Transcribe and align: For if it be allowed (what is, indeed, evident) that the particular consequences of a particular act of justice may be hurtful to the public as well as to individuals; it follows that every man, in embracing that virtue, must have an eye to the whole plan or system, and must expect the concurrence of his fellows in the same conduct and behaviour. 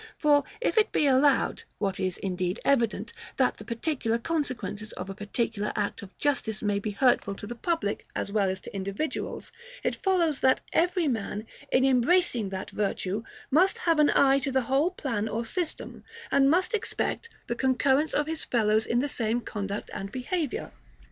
For 0.17 0.43
if 0.59 0.79
it 0.79 0.91
be 0.91 1.05
allowed 1.05 1.61
(what 1.77 1.99
is, 1.99 2.17
indeed, 2.17 2.59
evident) 2.65 3.13
that 3.37 3.57
the 3.57 3.63
particular 3.63 4.17
consequences 4.17 4.93
of 4.93 5.11
a 5.11 5.13
particular 5.13 5.71
act 5.75 6.01
of 6.01 6.17
justice 6.17 6.63
may 6.63 6.79
be 6.79 6.89
hurtful 6.89 7.35
to 7.35 7.45
the 7.45 7.53
public 7.53 8.07
as 8.15 8.31
well 8.31 8.49
as 8.49 8.59
to 8.61 8.73
individuals; 8.75 9.51
it 9.83 9.95
follows 9.95 10.39
that 10.39 10.61
every 10.73 11.07
man, 11.07 11.45
in 11.71 11.85
embracing 11.85 12.49
that 12.49 12.71
virtue, 12.71 13.21
must 13.51 13.77
have 13.77 13.99
an 13.99 14.09
eye 14.15 14.39
to 14.39 14.51
the 14.51 14.63
whole 14.63 14.89
plan 14.89 15.27
or 15.29 15.45
system, 15.45 16.03
and 16.31 16.49
must 16.49 16.73
expect 16.73 17.29
the 17.45 17.53
concurrence 17.53 18.11
of 18.15 18.25
his 18.25 18.43
fellows 18.43 18.87
in 18.87 19.01
the 19.01 19.07
same 19.07 19.39
conduct 19.39 19.91
and 19.93 20.11
behaviour. 20.11 20.71